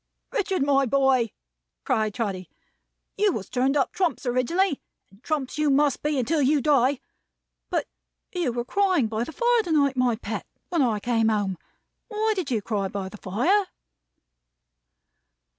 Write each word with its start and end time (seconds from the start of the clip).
"Richard, 0.31 0.63
my 0.63 0.87
boy!" 0.87 1.29
cried 1.83 2.15
Trotty. 2.15 2.49
"You 3.17 3.31
was 3.33 3.51
turned 3.51 3.77
up 3.77 3.91
Trumps 3.91 4.25
originally, 4.25 4.81
and 5.11 5.21
Trumps 5.21 5.59
you 5.59 5.69
must 5.69 6.01
be 6.01 6.17
until 6.17 6.41
you 6.41 6.59
die! 6.59 6.99
But 7.69 7.85
you 8.31 8.51
were 8.51 8.65
crying 8.65 9.05
by 9.05 9.23
the 9.25 9.31
fire 9.31 9.61
to 9.61 9.71
night, 9.71 9.95
my 9.95 10.15
pet, 10.15 10.47
when 10.69 10.81
I 10.81 10.99
came 10.99 11.29
home. 11.29 11.55
Why 12.07 12.33
did 12.35 12.49
you 12.49 12.63
cry 12.63 12.87
by 12.87 13.09
the 13.09 13.17
fire?" 13.17 13.67